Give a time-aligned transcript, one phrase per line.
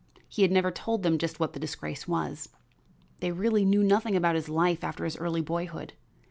[0.27, 2.49] He had never told them just what the disgrace was.
[3.19, 5.93] They really knew nothing about his life after his early boyhood.